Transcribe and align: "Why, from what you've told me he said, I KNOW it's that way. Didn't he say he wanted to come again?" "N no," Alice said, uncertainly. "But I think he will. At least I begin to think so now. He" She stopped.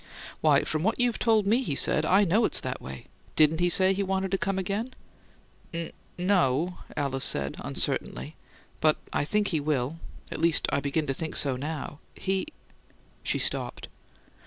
"Why, 0.39 0.63
from 0.63 0.81
what 0.81 0.99
you've 0.99 1.19
told 1.19 1.45
me 1.45 1.61
he 1.61 1.75
said, 1.75 2.07
I 2.07 2.23
KNOW 2.23 2.45
it's 2.45 2.59
that 2.61 2.81
way. 2.81 3.05
Didn't 3.35 3.59
he 3.59 3.69
say 3.69 3.93
he 3.93 4.01
wanted 4.01 4.31
to 4.31 4.37
come 4.39 4.57
again?" 4.57 4.95
"N 5.71 5.91
no," 6.17 6.79
Alice 6.97 7.23
said, 7.23 7.55
uncertainly. 7.59 8.35
"But 8.79 8.97
I 9.13 9.23
think 9.23 9.49
he 9.49 9.59
will. 9.59 9.99
At 10.31 10.41
least 10.41 10.67
I 10.71 10.79
begin 10.79 11.05
to 11.05 11.13
think 11.13 11.35
so 11.35 11.55
now. 11.55 11.99
He" 12.15 12.47
She 13.21 13.37
stopped. 13.37 13.89